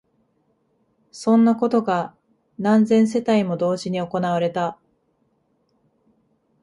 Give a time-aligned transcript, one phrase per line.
[1.11, 2.15] そんなことが
[2.57, 4.79] 何千世帯も同時に行われた